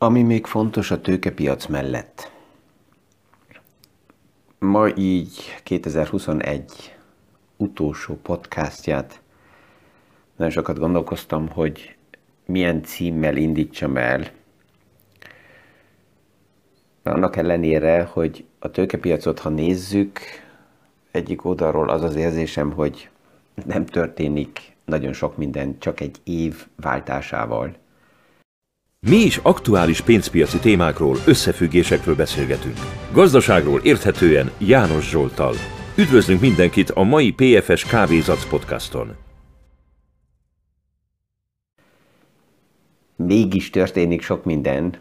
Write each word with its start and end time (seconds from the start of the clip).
Ami 0.00 0.22
még 0.22 0.46
fontos 0.46 0.90
a 0.90 1.00
tőkepiac 1.00 1.66
mellett. 1.66 2.32
Ma 4.58 4.88
így 4.96 5.60
2021 5.62 6.96
utolsó 7.56 8.14
podcastját 8.22 9.20
nagyon 10.36 10.52
sokat 10.52 10.78
gondolkoztam, 10.78 11.48
hogy 11.48 11.96
milyen 12.46 12.82
címmel 12.82 13.36
indítsam 13.36 13.96
el. 13.96 14.30
Annak 17.02 17.36
ellenére, 17.36 18.02
hogy 18.12 18.44
a 18.58 18.70
tőkepiacot, 18.70 19.38
ha 19.38 19.48
nézzük, 19.48 20.20
egyik 21.10 21.44
oldalról 21.44 21.88
az 21.88 22.02
az 22.02 22.14
érzésem, 22.14 22.72
hogy 22.72 23.10
nem 23.66 23.86
történik 23.86 24.76
nagyon 24.84 25.12
sok 25.12 25.36
minden 25.36 25.78
csak 25.78 26.00
egy 26.00 26.16
év 26.24 26.66
váltásával. 26.76 27.76
Mi 29.06 29.16
is 29.16 29.36
aktuális 29.36 30.00
pénzpiaci 30.00 30.58
témákról, 30.58 31.16
összefüggésekről 31.26 32.14
beszélgetünk. 32.14 32.76
Gazdaságról 33.12 33.80
érthetően 33.80 34.50
János 34.58 35.08
Zsoltal. 35.10 35.54
Üdvözlünk 35.96 36.40
mindenkit 36.40 36.90
a 36.90 37.02
mai 37.02 37.32
PFS 37.32 37.84
Kávézac 37.84 38.48
podcaston. 38.48 39.16
Mégis 43.16 43.70
történik 43.70 44.22
sok 44.22 44.44
minden, 44.44 44.98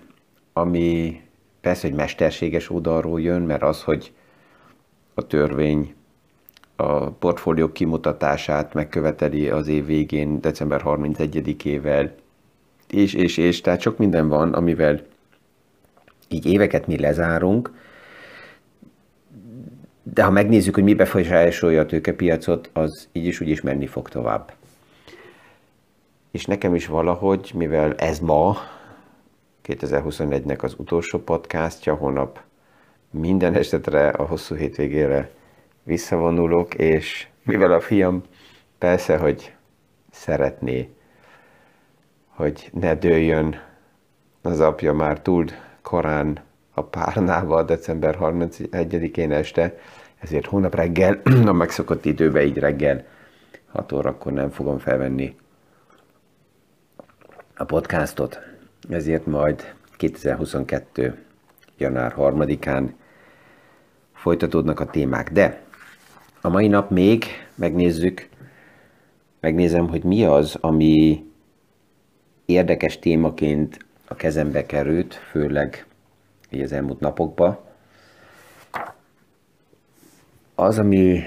ami 0.54 1.22
persze, 1.62 1.88
hogy 1.88 1.96
mesterséges 1.96 2.70
oldalról 2.70 3.22
jön, 3.22 3.42
mert 3.42 3.64
az, 3.64 3.84
hogy 3.84 4.12
a 5.14 5.28
törvény 5.28 5.96
a 6.76 7.10
portfóliók 7.10 7.74
kimutatását 7.74 8.74
megköveteli 8.74 9.50
az 9.50 9.68
év 9.68 9.86
végén, 9.86 10.42
december 10.42 10.82
31-ével, 10.86 12.10
és, 12.90 13.14
és, 13.14 13.38
és, 13.38 13.62
tehát 13.62 13.82
sok 13.82 13.98
minden 13.98 14.28
van, 14.28 14.54
amivel 14.54 15.02
így 16.28 16.46
éveket 16.46 16.88
mi 16.88 17.00
lezárunk, 17.00 17.72
de 20.14 20.24
ha 20.24 20.32
megnézzük, 20.32 20.74
hogy 20.74 20.84
mi 20.84 20.94
befolyásolja 20.94 21.82
a 21.82 21.86
tőkepiacot, 21.86 22.70
az 22.74 23.08
így 23.12 23.26
is 23.26 23.42
úgy 23.42 23.50
is 23.50 23.62
menni 23.62 23.88
fog 23.88 24.10
tovább. 24.10 24.54
És 26.32 26.46
nekem 26.46 26.76
is 26.76 26.88
valahogy, 26.88 27.52
mivel 27.56 27.96
ez 27.96 28.20
ma, 28.20 28.58
2021-nek 29.66 30.64
az 30.64 30.74
utolsó 30.78 31.20
podcastja, 31.20 31.96
hónap 31.96 32.40
minden 33.10 33.54
esetre 33.54 34.10
a 34.10 34.26
hosszú 34.26 34.56
hétvégére 34.56 35.32
visszavonulok, 35.84 36.74
és 36.74 37.28
mivel 37.44 37.72
a 37.72 37.80
fiam 37.80 38.24
persze, 38.78 39.18
hogy 39.18 39.54
szeretné, 40.12 40.90
hogy 42.38 42.70
ne 42.74 42.96
dőljön 42.96 43.62
az 44.42 44.60
apja 44.60 44.94
már 44.94 45.22
túl 45.22 45.46
korán 45.82 46.40
a 46.74 46.84
párnával 46.84 47.64
december 47.64 48.18
31-én 48.22 49.32
este, 49.32 49.78
ezért 50.20 50.46
hónap 50.46 50.76
reggel, 50.76 51.22
a 51.46 51.52
megszokott 51.52 52.06
időben 52.06 52.46
így 52.46 52.58
reggel 52.58 53.06
6 53.72 53.92
órakor 53.92 54.32
nem 54.32 54.50
fogom 54.50 54.78
felvenni 54.78 55.36
a 57.56 57.64
podcastot, 57.64 58.40
ezért 58.90 59.26
majd 59.26 59.74
2022. 59.92 61.18
január 61.78 62.14
3-án 62.18 62.90
folytatódnak 64.14 64.80
a 64.80 64.86
témák. 64.86 65.32
De 65.32 65.62
a 66.42 66.50
mai 66.50 66.68
nap 66.68 66.90
még 66.90 67.26
megnézzük, 67.56 68.28
megnézem, 69.40 69.88
hogy 69.88 70.04
mi 70.04 70.26
az, 70.26 70.58
ami 70.62 71.26
érdekes 72.48 73.00
témaként 73.00 73.86
a 74.08 74.16
kezembe 74.16 74.66
került, 74.66 75.14
főleg 75.14 75.86
így 76.50 76.62
az 76.62 76.72
elmúlt 76.72 77.00
napokban. 77.00 77.58
Az, 80.56 80.80
ami 80.80 81.22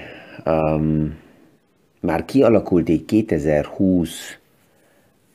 um, 0.45 1.19
már 1.99 2.25
kialakult 2.25 2.89
egy 2.89 3.05
2020 3.05 4.37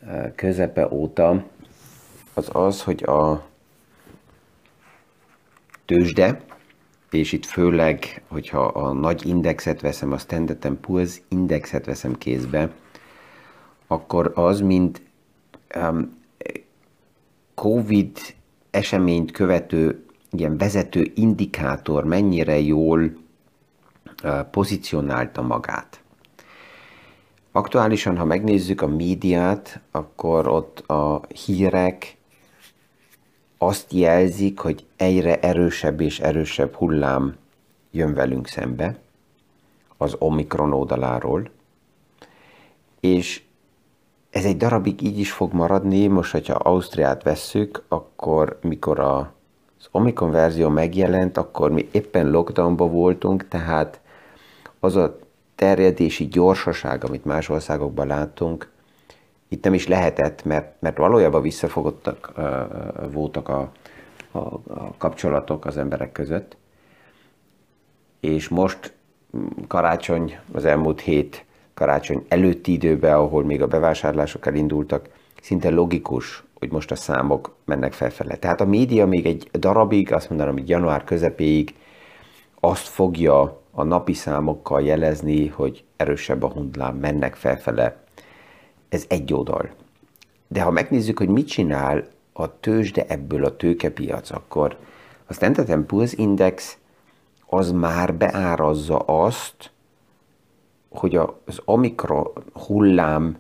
uh, 0.02 0.34
közepe 0.34 0.88
óta, 0.90 1.44
az 2.34 2.48
az, 2.52 2.82
hogy 2.82 3.02
a 3.04 3.46
tőzsde, 5.84 6.40
és 7.10 7.32
itt 7.32 7.44
főleg, 7.44 8.22
hogyha 8.28 8.64
a 8.64 8.92
nagy 8.92 9.26
indexet 9.26 9.80
veszem, 9.80 10.12
a 10.12 10.18
Standard 10.18 10.78
Poor's 10.86 11.16
indexet 11.28 11.86
veszem 11.86 12.14
kézbe, 12.18 12.70
akkor 13.86 14.32
az, 14.34 14.60
mint 14.60 15.05
COVID 17.54 18.18
eseményt 18.70 19.30
követő 19.30 20.04
ilyen 20.30 20.56
vezető 20.56 21.12
indikátor 21.14 22.04
mennyire 22.04 22.58
jól 22.58 23.12
uh, 24.24 24.40
pozícionálta 24.50 25.42
magát. 25.42 26.00
Aktuálisan, 27.52 28.16
ha 28.16 28.24
megnézzük 28.24 28.80
a 28.80 28.86
médiát, 28.86 29.80
akkor 29.90 30.48
ott 30.48 30.78
a 30.78 31.20
hírek 31.44 32.16
azt 33.58 33.92
jelzik, 33.92 34.58
hogy 34.58 34.84
egyre 34.96 35.40
erősebb 35.40 36.00
és 36.00 36.20
erősebb 36.20 36.74
hullám 36.74 37.36
jön 37.90 38.14
velünk 38.14 38.46
szembe 38.46 38.98
az 39.96 40.16
Omikron 40.18 40.72
oldaláról, 40.72 41.50
és 43.00 43.42
ez 44.30 44.44
egy 44.44 44.56
darabig 44.56 45.02
így 45.02 45.18
is 45.18 45.32
fog 45.32 45.52
maradni, 45.52 46.06
most, 46.06 46.32
hogyha 46.32 46.54
Ausztriát 46.54 47.22
vesszük, 47.22 47.82
akkor 47.88 48.58
mikor 48.62 49.00
a, 49.00 49.18
az 49.78 49.88
Omikron 49.90 50.30
verzió 50.30 50.68
megjelent, 50.68 51.36
akkor 51.36 51.70
mi 51.70 51.88
éppen 51.92 52.30
lockdownban 52.30 52.90
voltunk, 52.90 53.48
tehát 53.48 54.00
az 54.80 54.96
a 54.96 55.18
terjedési 55.54 56.26
gyorsaság, 56.26 57.04
amit 57.04 57.24
más 57.24 57.48
országokban 57.48 58.06
látunk, 58.06 58.70
itt 59.48 59.64
nem 59.64 59.74
is 59.74 59.88
lehetett, 59.88 60.44
mert, 60.44 60.80
mert 60.80 60.96
valójában 60.96 61.42
visszafogottak 61.42 62.32
uh, 62.36 63.12
voltak 63.12 63.48
a, 63.48 63.72
a, 64.30 64.38
a 64.38 64.94
kapcsolatok 64.98 65.64
az 65.64 65.76
emberek 65.76 66.12
között. 66.12 66.56
És 68.20 68.48
most 68.48 68.94
karácsony, 69.68 70.38
az 70.52 70.64
elmúlt 70.64 71.00
hét 71.00 71.45
karácsony 71.76 72.24
előtti 72.28 72.72
időben, 72.72 73.14
ahol 73.14 73.44
még 73.44 73.62
a 73.62 73.66
bevásárlások 73.66 74.46
elindultak, 74.46 75.08
szinte 75.42 75.70
logikus, 75.70 76.44
hogy 76.58 76.70
most 76.70 76.90
a 76.90 76.94
számok 76.94 77.54
mennek 77.64 77.92
felfele. 77.92 78.36
Tehát 78.36 78.60
a 78.60 78.64
média 78.64 79.06
még 79.06 79.26
egy 79.26 79.48
darabig, 79.52 80.12
azt 80.12 80.28
mondanám, 80.28 80.52
hogy 80.52 80.68
január 80.68 81.04
közepéig 81.04 81.74
azt 82.60 82.86
fogja 82.86 83.60
a 83.70 83.82
napi 83.82 84.12
számokkal 84.12 84.82
jelezni, 84.82 85.46
hogy 85.46 85.84
erősebb 85.96 86.42
a 86.42 86.48
hundlám, 86.48 86.96
mennek 86.96 87.34
felfele 87.34 87.96
ez 88.88 89.04
egy 89.08 89.32
oldal. 89.32 89.70
De 90.48 90.62
ha 90.62 90.70
megnézzük, 90.70 91.18
hogy 91.18 91.28
mit 91.28 91.46
csinál 91.46 92.04
a 92.32 92.60
tőzsde 92.60 93.04
ebből 93.08 93.44
a 93.44 93.56
tőkepiac, 93.56 94.30
akkor 94.30 94.76
a 95.26 95.32
Standard 95.32 95.84
Poor's 95.88 96.12
Index 96.16 96.78
az 97.46 97.72
már 97.72 98.14
beárazza 98.14 98.98
azt, 98.98 99.70
hogy 100.98 101.16
az 101.16 101.60
Omikron 101.64 102.26
hullám 102.66 103.36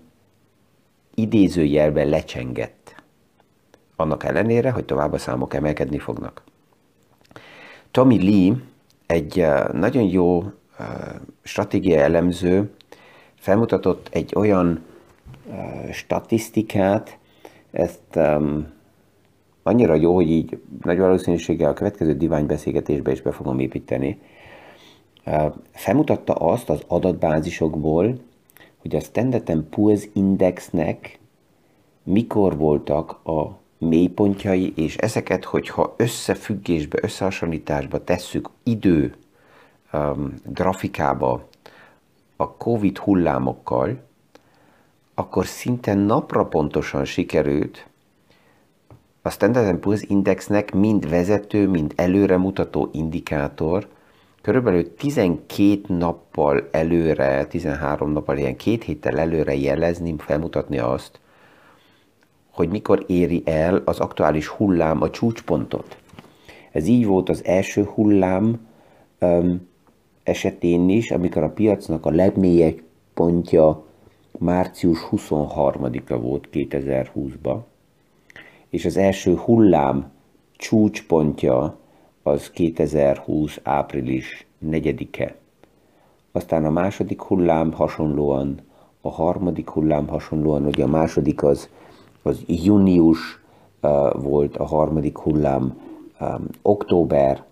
idézőjelben 1.14 2.08
lecsengett. 2.08 3.02
Annak 3.96 4.24
ellenére, 4.24 4.70
hogy 4.70 4.84
tovább 4.84 5.12
a 5.12 5.18
számok 5.18 5.54
emelkedni 5.54 5.98
fognak. 5.98 6.42
Tommy 7.90 8.30
Lee, 8.30 8.56
egy 9.06 9.46
nagyon 9.72 10.02
jó 10.02 10.44
stratégia 11.42 12.00
elemző, 12.00 12.70
felmutatott 13.34 14.08
egy 14.10 14.32
olyan 14.34 14.84
statisztikát, 15.92 17.18
ezt 17.70 18.18
annyira 19.62 19.94
jó, 19.94 20.14
hogy 20.14 20.30
így 20.30 20.58
nagy 20.82 20.98
valószínűséggel 20.98 21.70
a 21.70 21.74
következő 21.74 22.16
diványbeszélgetésbe 22.16 23.12
is 23.12 23.20
be 23.20 23.32
fogom 23.32 23.58
építeni. 23.58 24.20
Felmutatta 25.72 26.32
azt 26.32 26.70
az 26.70 26.82
adatbázisokból, 26.86 28.18
hogy 28.78 28.96
a 28.96 29.00
Standard 29.00 29.66
Poor's 29.70 30.04
Indexnek 30.12 31.18
mikor 32.02 32.56
voltak 32.56 33.26
a 33.26 33.58
mélypontjai, 33.78 34.72
és 34.76 34.96
ezeket, 34.96 35.44
hogyha 35.44 35.94
összefüggésbe, 35.96 36.98
összehasonlításba 37.02 38.04
tesszük 38.04 38.50
idő 38.62 39.14
um, 39.92 40.34
grafikába 40.44 41.48
a 42.36 42.56
Covid 42.56 42.98
hullámokkal, 42.98 44.04
akkor 45.14 45.46
szinte 45.46 45.94
napra 45.94 46.46
pontosan 46.46 47.04
sikerült 47.04 47.86
a 49.22 49.30
Standard 49.30 49.78
Poor's 49.82 50.04
Indexnek 50.08 50.74
mind 50.74 51.08
vezető, 51.08 51.68
mind 51.68 51.92
előremutató 51.96 52.88
indikátor 52.92 53.88
körülbelül 54.46 54.94
12 54.94 55.80
nappal 55.86 56.68
előre, 56.70 57.46
13 57.46 58.12
nappal, 58.12 58.38
ilyen 58.38 58.56
két 58.56 58.84
héttel 58.84 59.18
előre 59.18 59.54
jelezni, 59.54 60.14
felmutatni 60.18 60.78
azt, 60.78 61.20
hogy 62.50 62.68
mikor 62.68 63.04
éri 63.06 63.42
el 63.44 63.82
az 63.84 63.98
aktuális 63.98 64.46
hullám 64.46 65.02
a 65.02 65.10
csúcspontot. 65.10 65.96
Ez 66.72 66.86
így 66.86 67.06
volt 67.06 67.28
az 67.28 67.44
első 67.44 67.84
hullám 67.84 68.66
um, 69.20 69.68
esetén 70.22 70.88
is, 70.88 71.10
amikor 71.10 71.42
a 71.42 71.52
piacnak 71.52 72.06
a 72.06 72.10
legmélyebb 72.10 72.80
pontja 73.14 73.84
március 74.38 75.08
23-a 75.10 76.16
volt 76.16 76.48
2020-ban, 76.52 77.58
és 78.70 78.84
az 78.84 78.96
első 78.96 79.34
hullám 79.34 80.10
csúcspontja 80.56 81.78
az 82.26 82.50
2020. 82.50 83.60
április 83.62 84.46
4-e. 84.66 85.36
Aztán 86.32 86.64
a 86.64 86.70
második 86.70 87.22
hullám 87.22 87.72
hasonlóan, 87.72 88.60
a 89.00 89.10
harmadik 89.10 89.68
hullám 89.68 90.08
hasonlóan, 90.08 90.66
ugye 90.66 90.84
a 90.84 90.86
második 90.88 91.42
az, 91.42 91.68
az 92.22 92.42
június 92.46 93.40
uh, 93.82 94.22
volt, 94.22 94.56
a 94.56 94.64
harmadik 94.64 95.18
hullám 95.18 95.80
um, 96.20 96.46
október, 96.62 97.44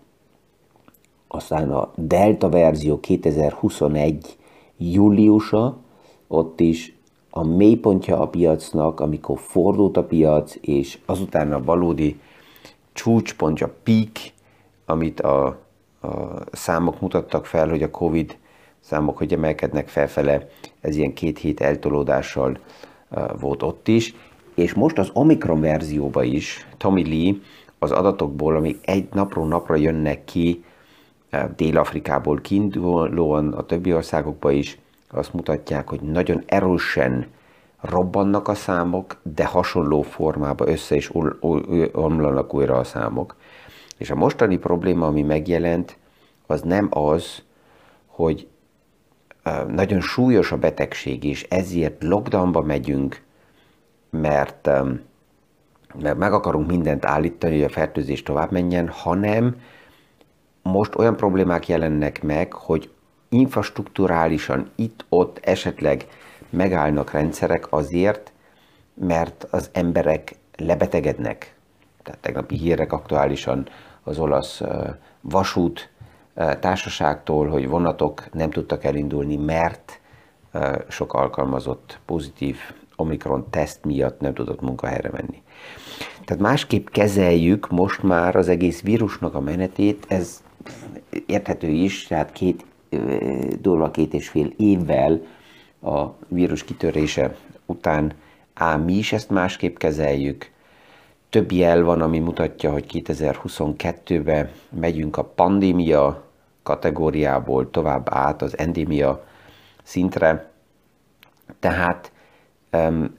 aztán 1.29 1.71
a 1.71 1.93
Delta 1.97 2.49
verzió 2.49 3.01
2021 3.01 4.37
júliusa, 4.77 5.77
ott 6.27 6.61
is 6.61 6.97
a 7.31 7.45
mélypontja 7.45 8.21
a 8.21 8.29
piacnak, 8.29 9.01
amikor 9.01 9.39
fordult 9.39 9.97
a 9.97 10.05
piac, 10.05 10.57
és 10.61 10.99
azután 11.07 11.53
a 11.53 11.65
valódi 11.65 12.21
csúcspontja, 12.93 13.75
peak, 13.83 14.33
amit 14.85 15.21
a, 15.21 15.47
a 15.47 15.57
számok 16.53 17.01
mutattak 17.01 17.47
fel, 17.47 17.69
hogy 17.69 17.83
a 17.83 17.91
Covid 17.91 18.37
számok, 18.81 19.19
hogy 19.19 19.33
emelkednek 19.33 19.89
felfele, 19.89 20.49
ez 20.81 20.97
ilyen 20.97 21.13
két 21.13 21.39
hét 21.39 21.61
eltolódással 21.61 22.59
volt 23.41 23.63
ott 23.63 23.89
is, 23.89 24.15
és 24.55 24.75
most 24.75 24.99
az 24.99 25.11
Omicron 25.13 25.61
verzióba 25.61 26.23
is, 26.23 26.67
Tommy 26.77 27.09
Lee 27.09 27.35
az 27.79 27.91
adatokból, 27.91 28.57
amik 28.57 28.79
egy 28.83 29.09
napról 29.13 29.47
napra 29.47 29.77
jönnek 29.77 30.25
ki, 30.25 30.65
Dél-Afrikából 31.57 32.41
kiindulóan 32.41 33.53
a 33.53 33.67
többi 33.67 33.95
országokba 33.95 34.51
is, 34.51 34.79
azt 35.11 35.33
mutatják, 35.33 35.89
hogy 35.89 36.01
nagyon 36.01 36.43
erősen 36.47 37.27
robbannak 37.81 38.49
a 38.49 38.55
számok, 38.55 39.17
de 39.23 39.45
hasonló 39.45 40.03
formába 40.03 40.69
össze 40.69 40.95
is 40.95 41.11
omlanak 41.93 42.55
újra 42.55 42.77
a 42.77 42.85
számok. 42.85 43.37
És 44.05 44.11
a 44.11 44.15
mostani 44.15 44.57
probléma, 44.57 45.07
ami 45.07 45.23
megjelent, 45.23 45.99
az 46.47 46.63
nem 46.63 46.89
az, 46.91 47.43
hogy 48.07 48.49
nagyon 49.69 50.01
súlyos 50.01 50.53
a 50.53 50.59
betegség, 50.59 51.25
és 51.25 51.43
ezért 51.43 52.03
lockdownba 52.03 52.63
megyünk, 52.63 53.23
mert, 54.11 54.71
mert 56.01 56.19
meg 56.19 56.33
akarunk 56.33 56.67
mindent 56.67 57.05
állítani, 57.05 57.55
hogy 57.55 57.65
a 57.65 57.69
fertőzés 57.69 58.23
tovább 58.23 58.51
menjen, 58.51 58.89
hanem 58.89 59.57
most 60.63 60.95
olyan 60.95 61.17
problémák 61.17 61.69
jelennek 61.69 62.23
meg, 62.23 62.53
hogy 62.53 62.91
infrastruktúrálisan 63.29 64.71
itt-ott 64.75 65.39
esetleg 65.43 66.07
megállnak 66.51 67.11
rendszerek 67.11 67.73
azért, 67.73 68.33
mert 68.95 69.47
az 69.51 69.71
emberek 69.73 70.35
lebetegednek. 70.57 71.55
Tehát 72.05 72.21
tegnapi 72.21 72.57
hírek 72.57 72.93
aktuálisan 72.93 73.67
az 74.05 74.19
olasz 74.19 74.63
vasút 75.21 75.91
társaságtól, 76.61 77.49
hogy 77.49 77.69
vonatok 77.69 78.33
nem 78.33 78.51
tudtak 78.51 78.85
elindulni, 78.85 79.37
mert 79.37 80.01
sok 80.89 81.15
alkalmazott 81.15 81.99
pozitív 82.05 82.57
Omikron 82.97 83.51
teszt 83.51 83.85
miatt 83.85 84.21
nem 84.21 84.35
tudott 84.35 84.61
munkahelyre 84.61 85.11
menni. 85.13 85.43
Tehát 86.25 86.43
másképp 86.43 86.89
kezeljük 86.89 87.71
most 87.71 88.03
már 88.03 88.37
az 88.37 88.49
egész 88.49 88.83
vírusnak 88.83 89.35
a 89.35 89.41
menetét, 89.41 90.05
ez 90.09 90.43
érthető 91.27 91.69
is, 91.69 92.07
tehát 92.07 92.33
két, 92.33 92.65
durva 93.61 93.91
két 93.91 94.15
és 94.15 94.29
fél 94.29 94.53
évvel 94.57 95.21
a 95.83 96.05
vírus 96.29 96.65
kitörése 96.65 97.37
után 97.67 98.13
ám 98.55 98.81
mi 98.81 98.93
is 98.93 99.13
ezt 99.13 99.31
másképp 99.31 99.77
kezeljük. 99.77 100.51
Több 101.35 101.53
jel 101.53 101.83
van, 101.83 102.01
ami 102.01 102.19
mutatja, 102.19 102.73
hogy 102.73 103.03
2022-ben 103.07 104.51
megyünk 104.71 105.17
a 105.17 105.25
pandémia 105.25 106.25
kategóriából 106.63 107.71
tovább 107.71 108.09
át 108.11 108.43
az 108.43 108.59
endémia 108.59 109.25
szintre. 109.83 110.51
Tehát 111.61 112.13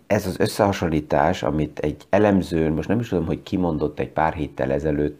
ez 0.07 0.27
az 0.27 0.39
összehasonlítás, 0.39 1.43
amit 1.43 1.79
egy 1.79 2.03
elemző, 2.09 2.71
most 2.71 2.87
nem 2.87 2.99
is 2.99 3.07
tudom, 3.07 3.25
hogy 3.25 3.43
kimondott 3.43 3.99
egy 3.99 4.09
pár 4.09 4.33
héttel 4.33 4.71
ezelőtt, 4.71 5.19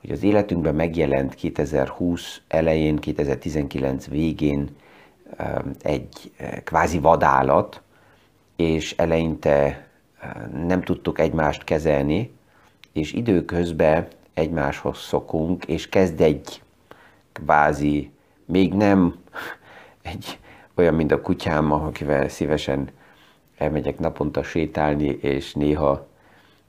hogy 0.00 0.10
az 0.10 0.22
életünkben 0.22 0.74
megjelent 0.74 1.34
2020 1.34 2.40
elején, 2.48 2.96
2019 2.96 4.08
végén 4.08 4.68
egy 5.82 6.32
eh, 6.36 6.50
kvázi 6.64 6.98
vadállat, 6.98 7.80
és 8.56 8.94
eleinte 8.96 9.85
nem 10.66 10.82
tudtuk 10.82 11.18
egymást 11.18 11.64
kezelni, 11.64 12.34
és 12.92 13.12
időközben 13.12 14.06
egymáshoz 14.34 14.98
szokunk, 14.98 15.64
és 15.64 15.88
kezd 15.88 16.20
egy 16.20 16.62
kvázi, 17.32 18.10
még 18.44 18.74
nem 18.74 19.14
egy 20.02 20.38
olyan, 20.74 20.94
mint 20.94 21.12
a 21.12 21.20
kutyám, 21.20 21.72
akivel 21.72 22.28
szívesen 22.28 22.88
elmegyek 23.58 23.98
naponta 23.98 24.42
sétálni, 24.42 25.06
és 25.06 25.54
néha 25.54 26.06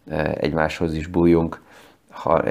eh, 0.08 0.32
egymáshoz 0.36 0.94
is 0.94 1.08
bújunk, 1.08 1.62
ha, 2.18 2.44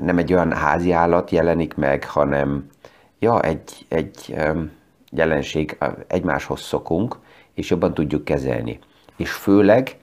nem 0.00 0.18
egy 0.18 0.32
olyan 0.32 0.52
házi 0.52 0.92
állat 0.92 1.30
jelenik 1.30 1.74
meg, 1.74 2.04
hanem 2.04 2.70
ja, 3.18 3.42
egy, 3.42 3.86
egy 3.88 4.36
jelenség, 5.10 5.78
egymáshoz 6.06 6.60
szokunk, 6.60 7.18
és 7.54 7.70
jobban 7.70 7.94
tudjuk 7.94 8.24
kezelni. 8.24 8.78
És 9.16 9.32
főleg, 9.32 9.96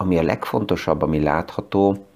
ami 0.00 0.18
a 0.18 0.22
legfontosabb, 0.22 1.02
ami 1.02 1.22
látható, 1.22 2.06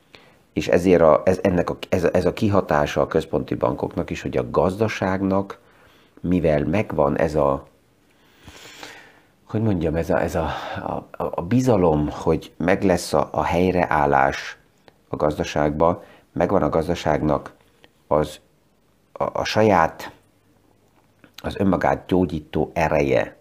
és 0.52 0.69
ezért 0.69 1.00
a, 1.00 1.23
ez, 1.25 1.38
ennek 1.43 1.70
a, 1.70 1.76
ez, 1.88 2.05
ez 2.05 2.26
a 2.26 2.32
kihatása 2.32 3.00
a 3.00 3.06
központi 3.06 3.55
bankoknak 3.55 4.11
is, 4.11 4.23
hogy 4.23 4.37
a 4.37 4.50
gazdaságnak, 4.50 5.59
mivel 6.21 6.64
megvan 6.64 7.18
ez 7.18 7.35
a, 7.35 7.66
hogy 9.45 9.62
mondjam, 9.62 9.95
ez 9.95 10.11
a, 10.11 10.21
ez 10.21 10.35
a, 10.35 10.49
a, 10.76 11.25
a 11.35 11.42
bizalom, 11.42 12.09
hogy 12.11 12.52
meg 12.56 12.83
lesz 12.83 13.12
a, 13.12 13.28
a 13.33 13.42
helyreállás 13.42 14.56
a 15.09 15.16
gazdaságba, 15.16 16.04
megvan 16.33 16.62
a 16.62 16.68
gazdaságnak 16.68 17.54
az 18.06 18.40
a, 19.12 19.25
a 19.33 19.45
saját, 19.45 20.12
az 21.37 21.56
önmagát 21.56 22.06
gyógyító 22.06 22.71
ereje, 22.75 23.37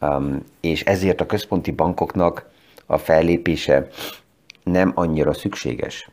um, 0.00 0.44
és 0.60 0.84
ezért 0.84 1.20
a 1.20 1.26
központi 1.26 1.70
bankoknak 1.70 2.54
a 2.86 2.98
fellépése 2.98 3.88
nem 4.62 4.92
annyira 4.94 5.34
szükséges. 5.34 6.10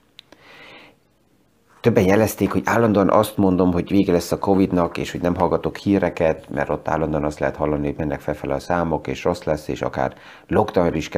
Többen 1.81 2.03
jelezték, 2.03 2.51
hogy 2.51 2.61
állandóan 2.65 3.09
azt 3.09 3.37
mondom, 3.37 3.71
hogy 3.71 3.89
vége 3.89 4.11
lesz 4.11 4.31
a 4.31 4.37
Covid-nak, 4.37 4.97
és 4.97 5.11
hogy 5.11 5.21
nem 5.21 5.35
hallgatok 5.35 5.77
híreket, 5.77 6.49
mert 6.49 6.69
ott 6.69 6.87
állandóan 6.87 7.23
azt 7.23 7.39
lehet 7.39 7.55
hallani, 7.55 7.85
hogy 7.85 7.97
mennek 7.97 8.19
felfele 8.19 8.53
a 8.53 8.59
számok, 8.59 9.07
és 9.07 9.23
rossz 9.23 9.43
lesz, 9.43 9.67
és 9.67 9.81
akár 9.81 10.15
lockdown 10.47 10.95
is 10.95 11.09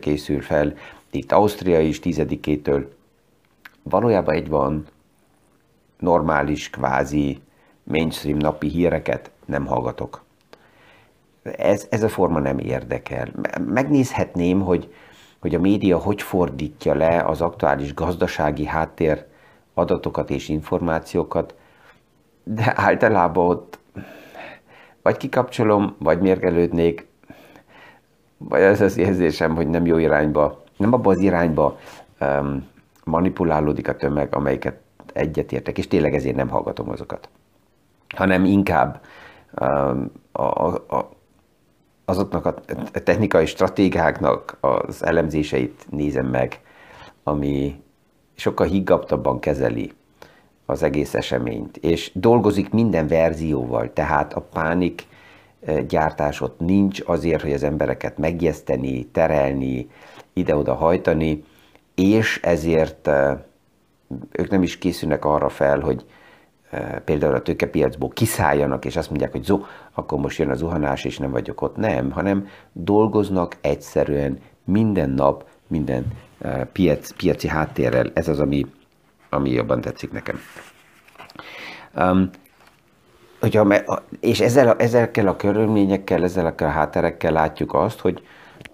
készül 0.00 0.40
fel. 0.42 0.74
Itt 1.10 1.32
Ausztria 1.32 1.80
is 1.80 2.00
tizedikétől 2.00 2.92
valójában 3.82 4.34
egy 4.34 4.48
van 4.48 4.86
normális, 5.98 6.70
kvázi 6.70 7.40
mainstream 7.82 8.38
napi 8.38 8.68
híreket 8.68 9.30
nem 9.44 9.66
hallgatok. 9.66 10.22
Ez, 11.42 11.86
ez 11.90 12.02
a 12.02 12.08
forma 12.08 12.38
nem 12.38 12.58
érdekel. 12.58 13.28
Megnézhetném, 13.66 14.60
hogy, 14.60 14.94
hogy 15.38 15.54
a 15.54 15.60
média 15.60 15.98
hogy 15.98 16.22
fordítja 16.22 16.94
le 16.94 17.22
az 17.22 17.40
aktuális 17.40 17.94
gazdasági 17.94 18.66
háttér 18.66 19.24
adatokat 19.74 20.30
és 20.30 20.48
információkat, 20.48 21.54
de 22.44 22.72
általában 22.76 23.46
ott 23.46 23.78
vagy 25.02 25.16
kikapcsolom, 25.16 25.94
vagy 25.98 26.20
mérgelődnék, 26.20 27.06
vagy 28.36 28.62
az 28.62 28.80
az 28.80 28.96
érzésem, 28.96 29.54
hogy 29.54 29.68
nem 29.68 29.86
jó 29.86 29.96
irányba, 29.96 30.62
nem 30.76 30.92
abba 30.92 31.10
az 31.10 31.18
irányba 31.18 31.78
um, 32.20 32.68
manipulálódik 33.04 33.88
a 33.88 33.96
tömeg, 33.96 34.34
amelyiket 34.34 34.80
egyetértek, 35.12 35.78
és 35.78 35.88
tényleg 35.88 36.14
ezért 36.14 36.36
nem 36.36 36.48
hallgatom 36.48 36.88
azokat. 36.88 37.28
Hanem 38.16 38.44
inkább 38.44 39.00
um, 39.60 40.12
a, 40.32 40.42
a, 40.42 41.08
azoknak 42.10 42.46
a 42.46 42.54
technikai 42.92 43.46
stratégiáknak 43.46 44.56
az 44.60 45.04
elemzéseit 45.04 45.86
nézem 45.90 46.26
meg, 46.26 46.60
ami 47.22 47.82
sokkal 48.34 48.66
higgabtabban 48.66 49.40
kezeli 49.40 49.92
az 50.66 50.82
egész 50.82 51.14
eseményt, 51.14 51.76
és 51.76 52.10
dolgozik 52.14 52.70
minden 52.70 53.06
verzióval, 53.06 53.92
tehát 53.92 54.32
a 54.32 54.40
pánik 54.40 55.06
eh, 55.60 55.82
gyártás 55.82 56.40
ott 56.40 56.60
nincs 56.60 57.00
azért, 57.06 57.42
hogy 57.42 57.52
az 57.52 57.62
embereket 57.62 58.18
megjeszteni, 58.18 59.06
terelni, 59.06 59.90
ide-oda 60.32 60.74
hajtani, 60.74 61.44
és 61.94 62.40
ezért 62.42 63.10
ők 64.30 64.50
nem 64.50 64.62
is 64.62 64.78
készülnek 64.78 65.24
arra 65.24 65.48
fel, 65.48 65.80
hogy 65.80 66.04
például 67.04 67.34
a 67.34 67.42
tőkepiacból 67.42 68.08
kiszálljanak, 68.08 68.84
és 68.84 68.96
azt 68.96 69.08
mondják, 69.08 69.32
hogy 69.32 69.42
zo, 69.42 69.60
akkor 69.92 70.18
most 70.18 70.38
jön 70.38 70.50
a 70.50 70.54
zuhanás, 70.54 71.04
és 71.04 71.18
nem 71.18 71.30
vagyok 71.30 71.62
ott. 71.62 71.76
Nem, 71.76 72.10
hanem 72.10 72.46
dolgoznak 72.72 73.56
egyszerűen 73.60 74.38
minden 74.64 75.10
nap, 75.10 75.44
minden 75.66 76.06
piac, 76.72 77.12
piaci 77.12 77.48
háttérrel. 77.48 78.10
Ez 78.14 78.28
az, 78.28 78.40
ami, 78.40 78.66
ami 79.28 79.50
jobban 79.50 79.80
tetszik 79.80 80.12
nekem. 80.12 80.40
Um, 81.96 82.30
hogyha, 83.40 83.74
és 84.20 84.40
ezzel, 84.40 84.76
ezekkel 84.76 85.26
a 85.28 85.36
körülményekkel, 85.36 86.22
ezzel 86.22 86.54
a 86.58 86.64
hátterekkel 86.64 87.32
látjuk 87.32 87.74
azt, 87.74 88.00
hogy 88.00 88.22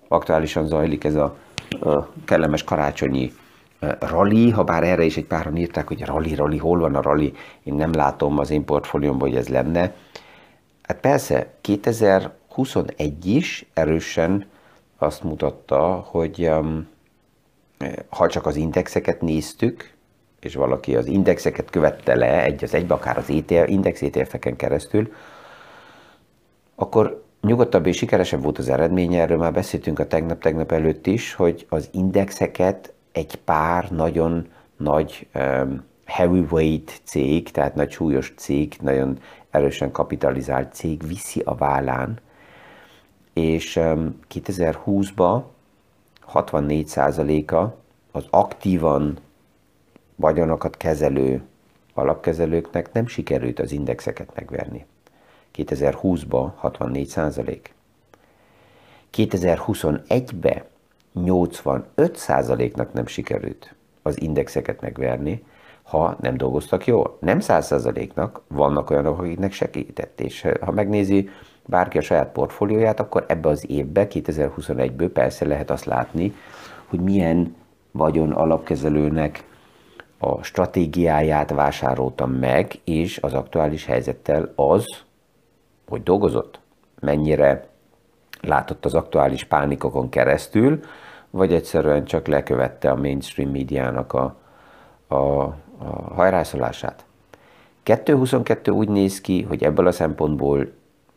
aktuálisan 0.09 0.67
zajlik 0.67 1.05
ez 1.05 1.15
a, 1.15 1.37
a 1.81 2.09
kellemes 2.25 2.65
karácsonyi 2.65 3.33
rally, 3.99 4.51
ha 4.51 4.65
bár 4.65 4.83
erre 4.83 5.05
is 5.05 5.17
egy 5.17 5.25
páran 5.25 5.57
írták, 5.57 5.89
hogy 5.89 6.05
rally, 6.05 6.35
rally, 6.35 6.57
hol 6.57 6.79
van 6.79 6.95
a 6.95 7.03
rally, 7.03 7.33
én 7.63 7.75
nem 7.75 7.93
látom 7.93 8.39
az 8.39 8.51
én 8.51 8.65
portfóliómban, 8.65 9.29
hogy 9.29 9.39
ez 9.39 9.49
lenne. 9.49 9.95
Hát 10.83 11.01
persze, 11.01 11.55
2021 11.61 13.27
is 13.27 13.67
erősen 13.75 14.47
azt 14.99 15.23
mutatta, 15.23 16.07
hogy 16.11 16.49
um, 16.49 16.89
ha 18.09 18.29
csak 18.29 18.47
az 18.47 18.57
indexeket 18.57 19.21
néztük, 19.21 19.95
és 20.41 20.55
valaki 20.55 20.97
az 20.97 21.07
indexeket 21.07 21.71
követte 21.71 22.15
le 22.15 22.43
egy 22.43 22.65
az 22.65 22.75
egybe, 22.75 22.95
akár 22.95 23.19
az 23.19 23.31
ETF, 23.31 23.69
index 23.69 24.03
ETF-eken 24.03 24.57
keresztül, 24.57 25.13
akkor 26.75 27.25
nyugodtabb 27.41 27.87
és 27.87 27.97
sikeresebb 27.97 28.43
volt 28.43 28.59
az 28.59 28.69
eredménye, 28.69 29.21
erről 29.21 29.39
már 29.39 29.53
beszéltünk 29.53 29.99
a 29.99 30.07
tegnap-tegnap 30.07 30.73
előtt 30.73 31.07
is, 31.07 31.35
hogy 31.35 31.67
az 31.69 31.89
indexeket 31.93 32.93
egy 33.17 33.35
pár 33.35 33.91
nagyon 33.91 34.49
nagy 34.77 35.29
um, 35.35 35.85
heavyweight 36.05 37.01
cég, 37.05 37.51
tehát 37.51 37.75
nagy 37.75 37.91
súlyos 37.91 38.33
cég, 38.37 38.77
nagyon 38.81 39.19
erősen 39.51 39.91
kapitalizált 39.91 40.75
cég 40.75 41.07
viszi 41.07 41.41
a 41.45 41.55
vállán, 41.55 42.19
és 43.33 43.77
um, 43.77 44.21
2020-ban 44.35 45.43
64%-a 46.33 47.77
az 48.13 48.25
aktívan 48.31 49.19
vagyonokat 50.17 50.77
kezelő 50.77 51.43
alapkezelőknek 51.95 52.93
nem 52.93 53.07
sikerült 53.07 53.59
az 53.59 53.73
indexeket 53.73 54.35
megverni. 54.35 54.87
2020-ban 55.55 56.51
64 56.55 57.07
százalék. 57.07 57.75
2021-ben 59.13 60.63
85 61.25 62.17
százaléknak 62.17 62.93
nem 62.93 63.07
sikerült 63.07 63.75
az 64.03 64.21
indexeket 64.21 64.81
megverni, 64.81 65.45
ha 65.83 66.17
nem 66.21 66.37
dolgoztak 66.37 66.87
jól. 66.87 67.17
Nem 67.21 67.41
100 67.41 67.67
százaléknak, 67.67 68.41
vannak 68.49 68.91
olyanok, 68.91 69.19
akiknek 69.19 69.53
segített, 69.53 70.21
és 70.21 70.47
ha 70.61 70.71
megnézi 70.71 71.29
bárki 71.67 71.99
a 71.99 72.01
saját 72.01 72.33
portfólióját, 72.33 73.01
akkor 73.01 73.25
ebbe 73.29 73.49
az 73.49 73.71
évbe, 73.71 74.07
2021-ből 74.11 75.11
persze 75.13 75.47
lehet 75.47 75.71
azt 75.71 75.85
látni, 75.85 76.35
hogy 76.87 77.01
milyen 77.01 77.55
vagyon 77.91 78.33
alapkezelőnek 78.33 79.45
a 80.19 80.43
stratégiáját 80.43 81.51
vásároltam 81.51 82.31
meg, 82.31 82.81
és 82.85 83.19
az 83.19 83.33
aktuális 83.35 83.85
helyzettel 83.85 84.53
az, 84.57 84.85
hogy 85.89 86.03
dolgozott, 86.03 86.61
mennyire 87.01 87.69
látott 88.41 88.85
az 88.85 88.95
aktuális 88.95 89.45
pánikokon 89.45 90.09
keresztül, 90.09 90.81
vagy 91.31 91.53
egyszerűen 91.53 92.05
csak 92.05 92.27
lekövette 92.27 92.91
a 92.91 92.97
mainstream 92.97 93.51
médiának 93.51 94.13
a, 94.13 94.37
a, 95.07 95.15
a 95.15 95.55
hajrászolását. 96.15 97.05
2.22 97.85 98.75
úgy 98.75 98.89
néz 98.89 99.21
ki, 99.21 99.43
hogy 99.43 99.65
ebből 99.65 99.87
a 99.87 99.93
szempontból 99.93 100.73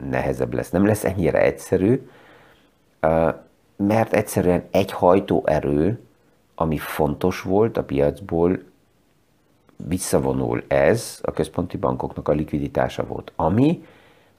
nehezebb 0.09 0.53
lesz. 0.53 0.69
Nem 0.69 0.85
lesz 0.85 1.03
ennyire 1.03 1.41
egyszerű, 1.41 2.09
mert 3.75 4.13
egyszerűen 4.13 4.63
egy 4.71 4.91
hajtóerő, 4.91 5.99
ami 6.55 6.77
fontos 6.77 7.41
volt 7.41 7.77
a 7.77 7.83
piacból, 7.83 8.59
visszavonul. 9.87 10.63
Ez 10.67 11.19
a 11.21 11.31
központi 11.31 11.77
bankoknak 11.77 12.27
a 12.27 12.31
likviditása 12.31 13.05
volt, 13.05 13.31
ami 13.35 13.85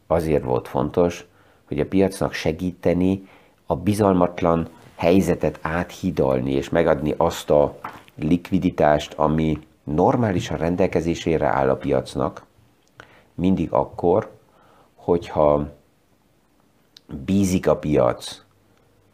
azért 0.06 0.44
volt 0.44 0.68
fontos, 0.68 1.26
hogy 1.70 1.80
a 1.80 1.86
piacnak 1.86 2.32
segíteni 2.32 3.28
a 3.66 3.76
bizalmatlan 3.76 4.68
helyzetet 4.94 5.58
áthidalni 5.62 6.52
és 6.52 6.68
megadni 6.68 7.14
azt 7.16 7.50
a 7.50 7.78
likviditást, 8.14 9.12
ami 9.12 9.58
normálisan 9.84 10.56
rendelkezésére 10.56 11.46
áll 11.46 11.68
a 11.68 11.76
piacnak, 11.76 12.44
mindig 13.34 13.72
akkor, 13.72 14.30
hogyha 14.94 15.68
bízik 17.24 17.66
a 17.68 17.76
piac 17.76 18.42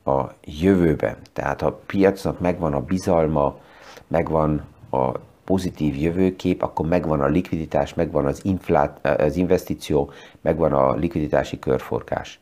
a 0.05 0.25
jövőben, 0.45 1.17
tehát 1.33 1.63
a 1.63 1.81
piacnak 1.87 2.41
megvan 2.41 2.75
a 2.75 2.81
bizalma, 2.81 3.59
megvan 4.07 4.65
a 4.91 5.11
pozitív 5.45 5.97
jövőkép, 5.97 6.63
akkor 6.63 6.87
megvan 6.87 7.21
a 7.21 7.27
likviditás, 7.27 7.95
megvan 7.95 8.27
az, 8.27 8.41
inflát, 8.45 9.07
az 9.07 9.37
investíció, 9.37 10.11
megvan 10.41 10.73
a 10.73 10.95
likviditási 10.95 11.59
körforgás. 11.59 12.41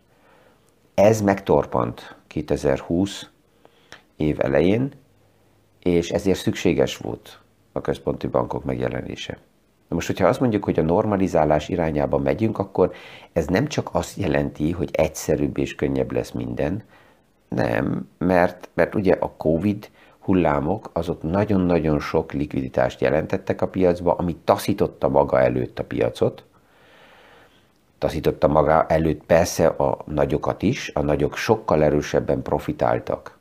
Ez 0.94 1.20
megtorpant 1.20 2.16
2020 2.26 3.28
év 4.16 4.40
elején, 4.40 4.92
és 5.82 6.10
ezért 6.10 6.38
szükséges 6.38 6.96
volt 6.96 7.40
a 7.72 7.80
központi 7.80 8.26
bankok 8.26 8.64
megjelenése. 8.64 9.38
Na 9.88 9.94
most, 9.94 10.06
hogyha 10.06 10.26
azt 10.28 10.40
mondjuk, 10.40 10.64
hogy 10.64 10.78
a 10.78 10.82
normalizálás 10.82 11.68
irányába 11.68 12.18
megyünk, 12.18 12.58
akkor 12.58 12.92
ez 13.32 13.46
nem 13.46 13.66
csak 13.66 13.88
azt 13.92 14.16
jelenti, 14.16 14.70
hogy 14.70 14.88
egyszerűbb 14.92 15.58
és 15.58 15.74
könnyebb 15.74 16.12
lesz 16.12 16.30
minden, 16.30 16.82
nem, 17.48 18.08
mert, 18.18 18.68
mert 18.74 18.94
ugye 18.94 19.12
a 19.12 19.34
COVID 19.36 19.90
hullámok 20.18 20.90
azok 20.92 21.22
nagyon-nagyon 21.22 22.00
sok 22.00 22.32
likviditást 22.32 23.00
jelentettek 23.00 23.62
a 23.62 23.68
piacba, 23.68 24.14
ami 24.14 24.36
taszította 24.44 25.08
maga 25.08 25.40
előtt 25.40 25.78
a 25.78 25.84
piacot, 25.84 26.44
taszította 28.04 28.48
maga 28.48 28.86
előtt 28.86 29.22
persze 29.26 29.66
a 29.66 29.98
nagyokat 30.06 30.62
is, 30.62 30.90
a 30.94 31.02
nagyok 31.02 31.36
sokkal 31.36 31.82
erősebben 31.84 32.42
profitáltak 32.42 33.38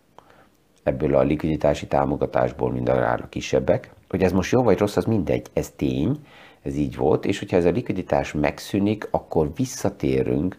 ebből 0.84 1.16
a 1.16 1.22
likviditási 1.22 1.88
támogatásból, 1.88 2.72
mint 2.72 2.90
a 2.90 3.28
kisebbek. 3.30 3.92
Hogy 4.10 4.24
ez 4.24 4.32
most 4.32 4.52
jó 4.52 4.64
vagy 4.64 4.78
rossz, 4.78 4.96
az 4.96 5.06
mindegy, 5.06 5.48
ez 5.54 5.72
tény, 5.76 6.20
ez 6.62 6.76
így 6.76 6.96
volt, 6.96 7.26
és 7.26 7.40
hogyha 7.40 7.58
ez 7.58 7.66
a 7.66 7.70
likviditás 7.70 8.34
megszűnik, 8.34 9.08
akkor 9.12 9.52
visszatérünk 9.56 10.58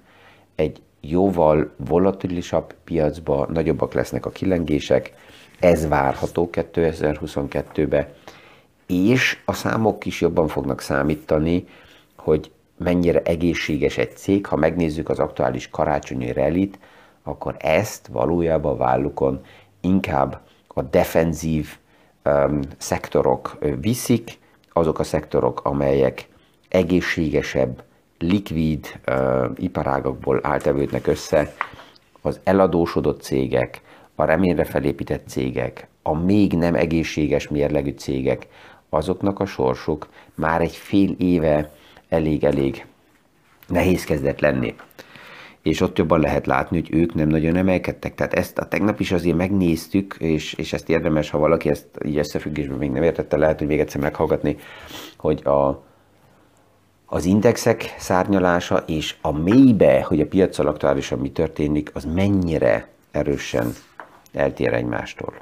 egy 0.54 0.82
jóval 1.00 1.70
volatilisabb 1.76 2.74
piacba, 2.84 3.46
nagyobbak 3.52 3.92
lesznek 3.92 4.26
a 4.26 4.30
kilengések, 4.30 5.12
ez 5.60 5.88
várható 5.88 6.48
2022-be, 6.52 8.12
és 8.86 9.38
a 9.44 9.52
számok 9.52 10.06
is 10.06 10.20
jobban 10.20 10.48
fognak 10.48 10.80
számítani, 10.80 11.66
hogy 12.16 12.50
mennyire 12.84 13.22
egészséges 13.22 13.98
egy 13.98 14.16
cég. 14.16 14.46
Ha 14.46 14.56
megnézzük 14.56 15.08
az 15.08 15.18
aktuális 15.18 15.70
karácsonyi 15.70 16.32
relit, 16.32 16.78
akkor 17.22 17.56
ezt 17.58 18.06
valójában 18.06 18.76
vállukon 18.76 19.40
inkább 19.80 20.40
a 20.68 20.82
defenzív 20.82 21.76
um, 22.24 22.60
szektorok 22.76 23.58
viszik, 23.80 24.38
azok 24.72 24.98
a 24.98 25.04
szektorok, 25.04 25.60
amelyek 25.64 26.28
egészségesebb, 26.68 27.82
likvid 28.18 29.00
uh, 29.08 29.50
iparágakból 29.56 30.40
áltevődnek 30.42 31.06
össze, 31.06 31.54
az 32.20 32.40
eladósodott 32.44 33.22
cégek, 33.22 33.82
a 34.14 34.24
reményre 34.24 34.64
felépített 34.64 35.28
cégek, 35.28 35.88
a 36.02 36.14
még 36.14 36.52
nem 36.52 36.74
egészséges 36.74 37.48
mérlegű 37.48 37.90
cégek, 37.90 38.48
azoknak 38.88 39.40
a 39.40 39.46
sorsuk 39.46 40.08
már 40.34 40.60
egy 40.60 40.76
fél 40.76 41.14
éve 41.18 41.70
elég-elég 42.14 42.86
nehéz 43.68 44.04
kezdett 44.04 44.40
lenni. 44.40 44.74
És 45.62 45.80
ott 45.80 45.98
jobban 45.98 46.20
lehet 46.20 46.46
látni, 46.46 46.80
hogy 46.80 46.94
ők 46.94 47.14
nem 47.14 47.28
nagyon 47.28 47.56
emelkedtek. 47.56 48.14
Tehát 48.14 48.34
ezt 48.34 48.58
a 48.58 48.68
tegnap 48.68 49.00
is 49.00 49.12
azért 49.12 49.36
megnéztük, 49.36 50.16
és, 50.18 50.52
és 50.52 50.72
ezt 50.72 50.88
érdemes, 50.88 51.30
ha 51.30 51.38
valaki 51.38 51.68
ezt 51.68 51.86
így 52.04 52.16
összefüggésben 52.16 52.78
még 52.78 52.90
nem 52.90 53.02
értette, 53.02 53.36
lehet, 53.36 53.58
hogy 53.58 53.66
még 53.66 53.80
egyszer 53.80 54.00
meghallgatni, 54.00 54.56
hogy 55.16 55.46
a, 55.46 55.82
az 57.06 57.24
indexek 57.24 57.94
szárnyalása 57.98 58.84
és 58.86 59.14
a 59.20 59.32
mélybe, 59.32 60.02
hogy 60.02 60.20
a 60.20 60.26
piacsal 60.26 60.66
aktuálisan 60.66 61.18
mi 61.18 61.30
történik, 61.30 61.90
az 61.94 62.04
mennyire 62.04 62.88
erősen 63.10 63.72
eltér 64.32 64.72
egymástól. 64.72 65.34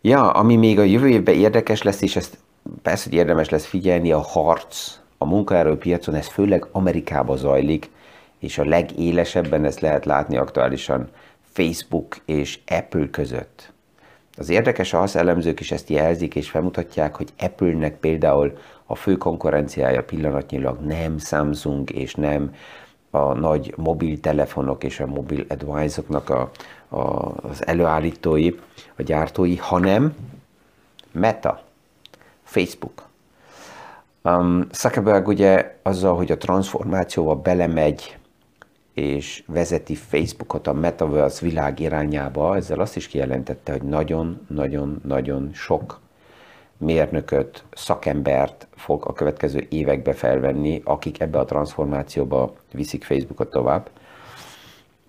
Ja, 0.00 0.30
ami 0.30 0.56
még 0.56 0.78
a 0.78 0.82
jövő 0.82 1.08
évben 1.08 1.34
érdekes 1.34 1.82
lesz, 1.82 2.02
és 2.02 2.16
ezt 2.16 2.38
persze, 2.82 3.08
hogy 3.08 3.18
érdemes 3.18 3.48
lesz 3.48 3.64
figyelni, 3.64 4.12
a 4.12 4.18
harc 4.18 4.98
a 5.18 5.24
munkaerőpiacon, 5.24 6.14
ez 6.14 6.26
főleg 6.26 6.66
Amerikában 6.72 7.36
zajlik, 7.36 7.90
és 8.38 8.58
a 8.58 8.64
legélesebben 8.64 9.64
ezt 9.64 9.80
lehet 9.80 10.04
látni 10.04 10.36
aktuálisan 10.36 11.08
Facebook 11.42 12.16
és 12.24 12.58
Apple 12.66 13.10
között. 13.10 13.72
Az 14.36 14.48
érdekes 14.48 14.94
az, 14.94 15.16
elemzők 15.16 15.60
is 15.60 15.70
ezt 15.70 15.88
jelzik 15.88 16.34
és 16.34 16.50
felmutatják, 16.50 17.16
hogy 17.16 17.28
Apple-nek 17.38 17.96
például 17.96 18.58
a 18.86 18.94
fő 18.94 19.16
konkurenciája 19.16 20.04
pillanatnyilag 20.04 20.80
nem 20.80 21.18
Samsung 21.18 21.90
és 21.90 22.14
nem 22.14 22.54
a 23.10 23.32
nagy 23.32 23.74
mobiltelefonok 23.76 24.84
és 24.84 25.00
a 25.00 25.06
mobil 25.06 25.44
advisoroknak 25.48 26.30
a, 26.30 26.50
a, 26.88 26.98
az 27.48 27.66
előállítói, 27.66 28.54
a 28.96 29.02
gyártói, 29.02 29.56
hanem 29.56 30.14
Meta, 31.12 31.62
Facebook. 32.52 33.02
Um, 34.22 34.66
Zuckerberg 34.72 35.26
ugye 35.26 35.78
azzal, 35.82 36.16
hogy 36.16 36.30
a 36.30 36.36
transformációval 36.36 37.34
belemegy 37.34 38.16
és 38.94 39.42
vezeti 39.46 39.94
Facebookot 39.94 40.66
a 40.66 40.72
Metaverse 40.72 41.46
világ 41.46 41.80
irányába, 41.80 42.56
ezzel 42.56 42.80
azt 42.80 42.96
is 42.96 43.08
kijelentette, 43.08 43.72
hogy 43.72 43.82
nagyon-nagyon-nagyon 43.82 45.50
sok 45.54 46.00
mérnököt, 46.76 47.64
szakembert 47.72 48.66
fog 48.74 49.04
a 49.06 49.12
következő 49.12 49.66
évekbe 49.70 50.12
felvenni, 50.12 50.80
akik 50.84 51.20
ebbe 51.20 51.38
a 51.38 51.44
transformációba 51.44 52.54
viszik 52.72 53.04
Facebookot 53.04 53.50
tovább. 53.50 53.90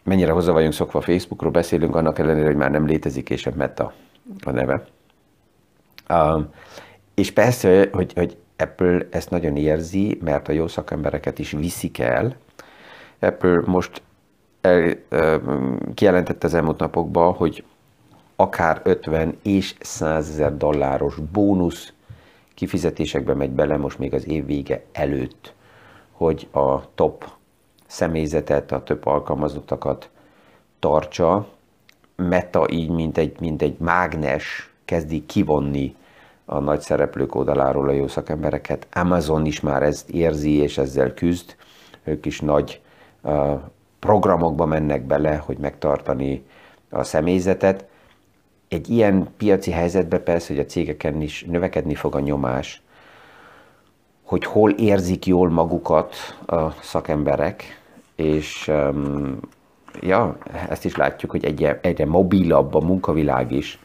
Mennyire 0.04 0.32
hozzá 0.32 0.52
vagyunk 0.52 0.74
szokva 0.74 1.02
Facebookról, 1.02 1.52
beszélünk 1.52 1.96
annak 1.96 2.20
ellenére, 2.20 2.46
hogy 2.46 2.56
már 2.56 2.72
nem 2.72 2.86
létezik, 2.86 3.30
és 3.30 3.46
a 3.46 3.52
Meta 3.56 3.94
a 4.44 4.52
neve. 4.52 4.86
Um, 6.10 6.50
és 7.14 7.32
persze, 7.32 7.90
hogy, 7.92 8.14
hogy 8.14 8.38
Apple 8.58 9.08
ezt 9.10 9.30
nagyon 9.30 9.58
érzi, 9.58 10.18
mert 10.22 10.48
a 10.48 10.52
jó 10.52 10.68
szakembereket 10.68 11.40
is 11.40 11.52
viszik 11.52 12.00
el. 12.00 12.36
Apple 13.20 13.62
most 13.66 14.02
el, 14.62 14.96
kijelentette 15.94 16.48
az 16.48 16.54
elmúlt 16.54 16.80
napokban, 16.80 17.34
hogy 17.34 17.64
akár 18.36 18.82
50 18.84 19.38
és 19.42 19.76
100 19.80 20.30
ezer 20.30 20.58
dolláros 20.58 21.16
bónusz 21.32 21.94
kifizetésekbe 22.54 23.34
megy 23.34 23.50
bele 23.50 23.78
most 23.78 24.00
még 24.00 24.14
az 24.14 24.28
év 24.28 24.46
vége 24.46 24.84
előtt, 24.92 25.54
hogy 26.12 26.48
a 26.52 26.94
top 26.96 27.32
személyzetet, 27.86 28.72
a 28.72 28.84
több 28.84 29.06
alkalmazottakat 29.06 30.10
tartsa. 30.80 31.48
Meta 32.16 32.66
így, 32.70 32.90
mint 32.90 33.18
egy, 33.18 33.40
mint 33.40 33.62
egy 33.62 33.76
mágnes 33.80 34.74
kezdi 34.86 35.26
kivonni 35.26 35.96
a 36.46 36.60
nagy 36.60 36.82
szereplők 36.82 37.36
oldaláról 37.36 37.90
a 37.90 37.92
jó 37.92 38.08
szakembereket. 38.08 38.88
Amazon 38.94 39.46
is 39.46 39.60
már 39.60 39.84
ezt 39.84 40.10
érzi, 40.10 40.52
és 40.52 40.78
ezzel 40.78 41.14
küzd. 41.14 41.56
Ők 42.04 42.26
is 42.26 42.40
nagy 42.40 42.82
programokba 44.00 44.66
mennek 44.66 45.02
bele, 45.06 45.36
hogy 45.36 45.58
megtartani 45.58 46.46
a 46.90 47.04
személyzetet. 47.04 47.86
Egy 48.68 48.90
ilyen 48.90 49.28
piaci 49.38 49.72
helyzetben 49.72 50.24
persze, 50.24 50.54
hogy 50.54 50.62
a 50.62 50.66
cégeken 50.66 51.22
is 51.22 51.44
növekedni 51.44 51.96
fog 51.96 52.16
a 52.16 52.20
nyomás, 52.20 52.82
hogy 54.24 54.46
hol 54.46 54.72
érzik 54.72 55.26
jól 55.26 55.50
magukat 55.50 56.16
a 56.46 56.70
szakemberek, 56.72 57.82
és 58.16 58.72
ja, 60.02 60.38
ezt 60.70 60.86
is 60.86 60.96
látjuk, 60.96 61.32
hogy 61.32 61.46
egyre, 61.46 61.80
egyre 61.82 62.06
mobilabb 62.06 62.74
a 62.74 62.80
munkavilág 62.80 63.52
is, 63.52 63.80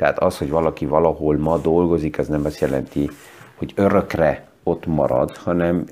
tehát 0.00 0.18
az, 0.18 0.38
hogy 0.38 0.50
valaki 0.50 0.86
valahol 0.86 1.36
ma 1.38 1.58
dolgozik, 1.58 2.18
az 2.18 2.28
nem 2.28 2.44
azt 2.44 2.60
jelenti, 2.60 3.10
hogy 3.56 3.72
örökre 3.76 4.48
ott 4.62 4.86
marad, 4.86 5.36
hanem 5.36 5.84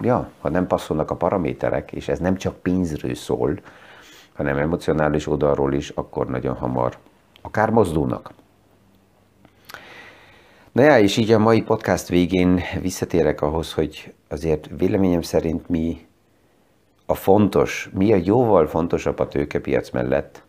ja, 0.00 0.30
ha 0.40 0.48
nem 0.48 0.66
passzolnak 0.66 1.10
a 1.10 1.16
paraméterek, 1.16 1.92
és 1.92 2.08
ez 2.08 2.18
nem 2.18 2.36
csak 2.36 2.56
pénzről 2.56 3.14
szól, 3.14 3.60
hanem 4.32 4.56
emocionális 4.56 5.26
oldalról 5.26 5.72
is, 5.72 5.88
akkor 5.88 6.26
nagyon 6.26 6.54
hamar 6.54 6.96
akár 7.42 7.70
mozdulnak. 7.70 8.32
Na 10.72 10.82
ja, 10.82 10.98
és 10.98 11.16
így 11.16 11.30
a 11.32 11.38
mai 11.38 11.62
podcast 11.62 12.08
végén 12.08 12.60
visszatérek 12.80 13.40
ahhoz, 13.40 13.72
hogy 13.72 14.12
azért 14.28 14.68
véleményem 14.76 15.22
szerint 15.22 15.68
mi 15.68 16.06
a 17.06 17.14
fontos, 17.14 17.90
mi 17.92 18.12
a 18.12 18.20
jóval 18.24 18.66
fontosabb 18.66 19.18
a 19.18 19.28
tőkepiac 19.28 19.90
mellett, 19.90 20.42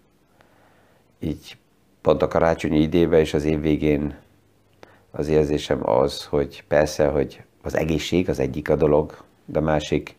így 1.20 1.60
pont 2.02 2.22
a 2.22 2.28
karácsonyi 2.28 2.80
idébe 2.80 3.20
és 3.20 3.34
az 3.34 3.44
év 3.44 3.62
végén 3.62 4.20
az 5.12 5.28
érzésem 5.28 5.90
az, 5.90 6.26
hogy 6.26 6.64
persze, 6.68 7.08
hogy 7.08 7.44
az 7.62 7.76
egészség 7.76 8.30
az 8.30 8.40
egyik 8.40 8.70
a 8.70 8.76
dolog, 8.76 9.24
de 9.46 9.60
a 9.60 9.62
másik 9.62 10.16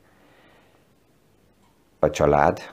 a 1.99 2.11
család, 2.11 2.71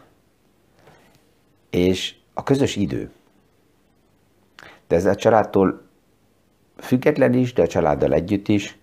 és 1.70 2.16
a 2.34 2.44
közös 2.44 2.76
idő. 2.76 3.12
De 4.88 4.96
ez 4.96 5.06
a 5.06 5.16
családtól 5.16 5.82
független 6.78 7.34
is, 7.34 7.54
de 7.54 7.62
a 7.62 7.68
családdal 7.68 8.14
együtt 8.14 8.48
is. 8.48 8.78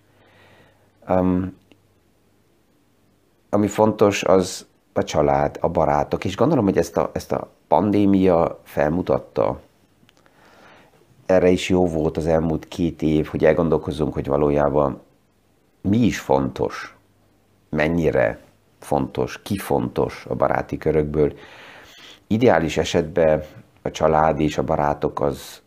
Um, 1.09 1.57
ami 3.49 3.67
fontos, 3.67 4.23
az 4.23 4.65
a 4.93 5.03
család, 5.03 5.57
a 5.61 5.69
barátok, 5.69 6.25
és 6.25 6.35
gondolom, 6.35 6.65
hogy 6.65 6.77
ezt 6.77 6.97
a, 6.97 7.09
ezt 7.13 7.31
a 7.31 7.49
pandémia 7.67 8.59
felmutatta, 8.63 9.61
erre 11.27 11.49
is 11.49 11.69
jó 11.69 11.87
volt 11.87 12.17
az 12.17 12.27
elmúlt 12.27 12.67
két 12.67 13.01
év, 13.01 13.25
hogy 13.25 13.45
elgondolkozzunk, 13.45 14.13
hogy 14.13 14.27
valójában 14.27 15.01
mi 15.81 15.97
is 15.97 16.19
fontos, 16.19 16.97
mennyire 17.69 18.39
fontos, 18.79 19.41
ki 19.41 19.57
fontos 19.57 20.25
a 20.29 20.35
baráti 20.35 20.77
körökből. 20.77 21.33
Ideális 22.27 22.77
esetben 22.77 23.43
a 23.81 23.91
család 23.91 24.39
és 24.39 24.57
a 24.57 24.63
barátok 24.63 25.19
az 25.21 25.61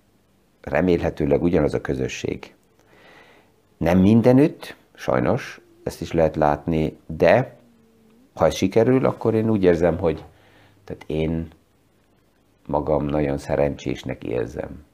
remélhetőleg 0.61 1.42
ugyanaz 1.42 1.75
a 1.75 1.81
közösség. 1.81 2.55
Nem 3.77 3.99
mindenütt, 3.99 4.77
sajnos, 4.94 5.61
ezt 5.83 6.01
is 6.01 6.12
lehet 6.12 6.37
látni, 6.37 6.99
de 7.07 7.57
ha 8.35 8.46
ez 8.46 8.55
sikerül, 8.55 9.05
akkor 9.05 9.35
én 9.35 9.51
úgy 9.51 9.62
érzem, 9.62 9.99
hogy 9.99 10.25
tehát 10.85 11.05
én 11.07 11.49
magam 12.66 13.05
nagyon 13.05 13.38
szerencsésnek 13.38 14.25
érzem 14.25 14.88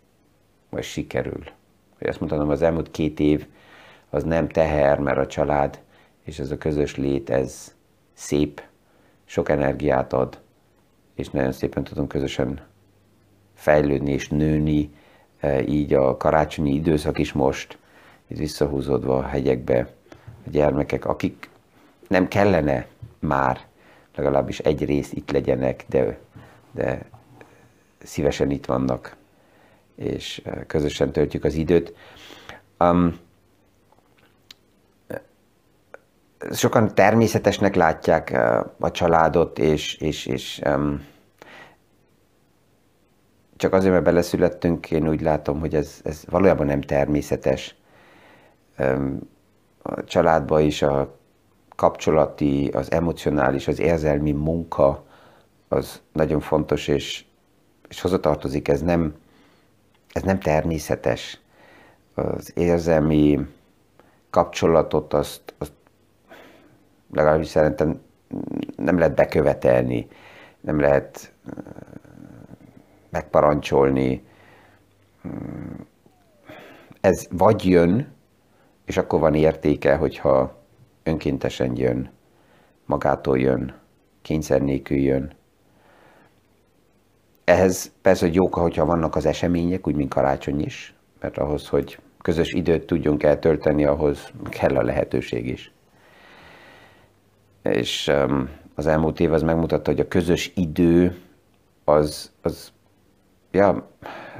vagy 0.76 0.84
sikerül. 0.84 1.44
Hogy 1.98 2.06
azt 2.08 2.20
mondhatom, 2.20 2.48
az 2.48 2.62
elmúlt 2.62 2.90
két 2.90 3.20
év 3.20 3.46
az 4.10 4.24
nem 4.24 4.48
teher, 4.48 4.98
mert 4.98 5.18
a 5.18 5.26
család 5.26 5.80
és 6.24 6.38
ez 6.38 6.50
a 6.50 6.58
közös 6.58 6.96
lét, 6.96 7.30
ez 7.30 7.74
szép, 8.12 8.62
sok 9.24 9.48
energiát 9.48 10.12
ad, 10.12 10.40
és 11.14 11.30
nagyon 11.30 11.52
szépen 11.52 11.84
tudunk 11.84 12.08
közösen 12.08 12.60
fejlődni 13.54 14.12
és 14.12 14.28
nőni, 14.28 14.90
e, 15.40 15.62
így 15.62 15.94
a 15.94 16.16
karácsonyi 16.16 16.74
időszak 16.74 17.18
is 17.18 17.32
most, 17.32 17.78
itt 18.26 18.38
visszahúzódva 18.38 19.16
a 19.18 19.26
hegyekbe, 19.26 19.88
a 20.46 20.50
gyermekek, 20.50 21.04
akik 21.04 21.48
nem 22.08 22.28
kellene 22.28 22.86
már 23.18 23.60
legalábbis 24.14 24.58
egy 24.58 24.84
rész 24.84 25.12
itt 25.12 25.30
legyenek, 25.30 25.84
de, 25.88 26.18
de 26.72 27.02
szívesen 27.98 28.50
itt 28.50 28.66
vannak 28.66 29.16
és 29.96 30.42
közösen 30.66 31.12
töltjük 31.12 31.44
az 31.44 31.54
időt. 31.54 31.94
Um, 32.78 33.18
sokan 36.52 36.94
természetesnek 36.94 37.74
látják 37.74 38.30
a 38.78 38.90
családot, 38.90 39.58
és, 39.58 39.94
és, 39.94 40.26
és 40.26 40.60
um, 40.64 41.04
csak 43.56 43.72
azért, 43.72 43.92
mert 43.92 44.04
beleszülettünk, 44.04 44.90
én 44.90 45.08
úgy 45.08 45.20
látom, 45.20 45.60
hogy 45.60 45.74
ez, 45.74 46.00
ez 46.04 46.24
valójában 46.28 46.66
nem 46.66 46.80
természetes. 46.80 47.74
Um, 48.78 49.18
a 49.82 50.04
családban 50.04 50.60
is 50.60 50.82
a 50.82 51.18
kapcsolati, 51.76 52.68
az 52.68 52.92
emocionális, 52.92 53.68
az 53.68 53.78
érzelmi 53.78 54.32
munka 54.32 55.04
az 55.68 56.00
nagyon 56.12 56.40
fontos, 56.40 56.88
és, 56.88 57.24
és 57.88 58.00
hozzatartozik. 58.00 58.68
Ez 58.68 58.82
nem, 58.82 59.14
ez 60.12 60.22
nem 60.22 60.38
természetes. 60.38 61.40
Az 62.14 62.52
érzelmi 62.54 63.46
kapcsolatot 64.30 65.14
azt, 65.14 65.54
azt 65.58 65.72
legalábbis 67.12 67.48
szerintem 67.48 68.00
nem 68.76 68.98
lehet 68.98 69.14
bekövetelni, 69.14 70.08
nem 70.60 70.80
lehet 70.80 71.32
megparancsolni. 73.10 74.24
Ez 77.00 77.26
vagy 77.30 77.64
jön, 77.64 78.14
és 78.84 78.96
akkor 78.96 79.20
van 79.20 79.34
értéke, 79.34 79.96
hogyha 79.96 80.62
önkéntesen 81.02 81.76
jön, 81.76 82.10
magától 82.84 83.38
jön, 83.38 83.74
kényszer 84.22 84.62
nélkül 84.62 84.96
jön, 84.96 85.32
ehhez 87.46 87.92
persze, 88.02 88.26
hogy 88.26 88.34
jók, 88.34 88.54
hogyha 88.54 88.84
vannak 88.84 89.16
az 89.16 89.26
események, 89.26 89.86
úgy, 89.86 89.94
mint 89.94 90.14
karácsony 90.14 90.60
is, 90.60 90.94
mert 91.20 91.38
ahhoz, 91.38 91.68
hogy 91.68 91.98
közös 92.22 92.52
időt 92.52 92.86
tudjunk 92.86 93.22
eltölteni, 93.22 93.84
ahhoz 93.84 94.30
kell 94.48 94.76
a 94.76 94.82
lehetőség 94.82 95.46
is. 95.46 95.72
És 97.62 98.12
az 98.74 98.86
elmúlt 98.86 99.20
év 99.20 99.32
az 99.32 99.42
megmutatta, 99.42 99.90
hogy 99.90 100.00
a 100.00 100.08
közös 100.08 100.52
idő 100.54 101.16
az, 101.84 102.32
az 102.42 102.72
ja, 103.50 103.88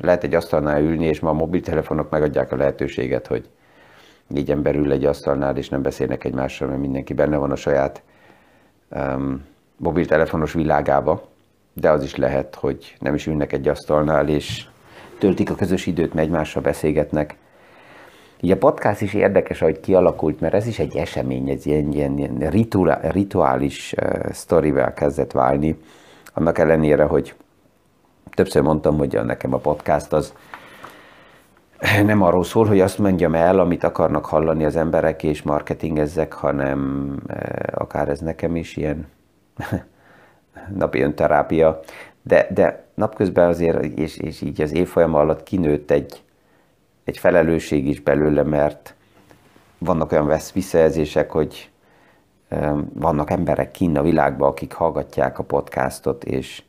lehet 0.01 0.25
egy 0.25 0.35
asztalnál 0.35 0.83
ülni, 0.83 1.07
és 1.07 1.21
ma 1.21 1.31
a 1.31 1.33
mobiltelefonok 1.33 2.11
megadják 2.11 2.53
a 2.53 2.57
lehetőséget, 2.57 3.27
hogy 3.27 3.49
négy 4.27 4.51
ember 4.51 4.75
ül 4.75 4.93
egy 4.93 5.05
asztalnál, 5.05 5.57
és 5.57 5.69
nem 5.69 5.83
beszélnek 5.83 6.25
egymással, 6.25 6.69
mert 6.69 6.81
mindenki 6.81 7.15
benne 7.15 7.37
van 7.37 7.51
a 7.51 7.57
saját 7.57 8.03
um, 8.91 9.45
mobiltelefonos 9.77 10.53
világába, 10.53 11.35
de 11.81 11.91
az 11.91 12.03
is 12.03 12.17
lehet, 12.17 12.55
hogy 12.55 12.97
nem 13.01 13.15
is 13.15 13.27
ülnek 13.27 13.53
egy 13.53 13.69
asztalnál, 13.69 14.29
és 14.29 14.67
töltik 15.19 15.51
a 15.51 15.55
közös 15.55 15.87
időt, 15.87 16.15
mert 16.15 16.27
egymással 16.27 16.63
beszélgetnek. 16.63 17.37
Így 18.41 18.51
a 18.51 18.57
podcast 18.57 19.01
is 19.01 19.15
érdekes, 19.15 19.63
ahogy 19.63 19.81
kialakult, 19.81 20.41
mert 20.41 20.55
ez 20.55 20.67
is 20.67 20.79
egy 20.79 20.97
esemény, 20.97 21.49
egy 21.49 21.67
ilyen, 21.67 21.93
ilyen, 21.93 22.19
ilyen 22.19 22.51
rituális 23.11 23.95
uh, 24.03 24.31
sztorivel 24.31 24.93
kezdett 24.93 25.33
válni. 25.33 25.79
Annak 26.35 26.59
ellenére, 26.59 27.05
hogy 27.05 27.35
többször 28.35 28.63
mondtam, 28.63 28.97
hogy 28.99 29.21
nekem 29.25 29.55
a 29.55 29.59
podcast 29.59 30.13
az 30.13 30.35
nem 32.05 32.23
arról 32.23 32.45
szól, 32.45 32.67
hogy 32.67 32.81
azt 32.81 32.99
mondjam 32.99 33.35
el, 33.35 33.59
amit 33.59 33.85
akarnak 33.85 34.27
hallani 34.27 34.65
az 34.65 34.77
emberek, 34.77 35.23
és 35.23 35.43
marketingezzek, 35.43 36.33
hanem 36.33 37.13
akár 37.71 38.09
ez 38.09 38.21
nekem 38.21 38.57
is 38.57 38.77
ilyen 38.77 39.07
napi 40.75 41.01
önterápia, 41.01 41.81
de, 42.23 42.47
de 42.51 42.85
napközben 42.95 43.49
azért, 43.49 43.85
és, 43.85 44.17
és 44.17 44.41
így 44.41 44.61
az 44.61 44.73
évfolyam 44.73 45.15
alatt 45.15 45.43
kinőtt 45.43 45.91
egy, 45.91 46.23
egy 47.05 47.19
felelősség 47.19 47.87
is 47.87 48.01
belőle, 48.01 48.43
mert 48.43 48.95
vannak 49.79 50.13
olyan 50.13 50.39
visszajelzések, 50.53 51.31
hogy 51.31 51.71
vannak 52.93 53.31
emberek 53.31 53.71
kinn 53.71 53.97
a 53.97 54.03
világban, 54.03 54.49
akik 54.49 54.73
hallgatják 54.73 55.39
a 55.39 55.43
podcastot, 55.43 56.25
és 56.25 56.63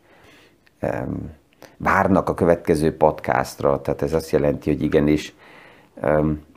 várnak 1.78 2.30
a 2.30 2.34
következő 2.34 2.98
podcastra, 2.98 3.82
tehát 3.82 4.02
ez 4.02 4.14
azt 4.14 4.32
jelenti, 4.32 4.70
hogy 4.70 4.82
igenis 4.82 5.36